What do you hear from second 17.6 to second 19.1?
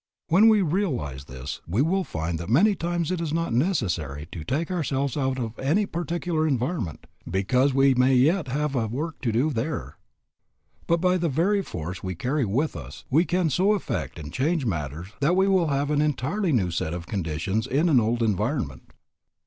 in an old environment.